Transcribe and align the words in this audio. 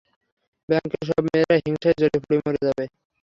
ব্যাংকের 0.69 1.03
সব 1.09 1.21
মেয়েরা 1.25 1.55
হিংসায় 1.59 1.97
জ্বলে-পুড়ে 1.99 2.37
মরে 2.39 2.59
যাবে! 2.65 2.85